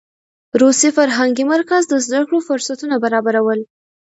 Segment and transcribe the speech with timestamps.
[0.61, 3.59] روسي فرهنګي مرکز د زده کړو فرصتونه برابرول.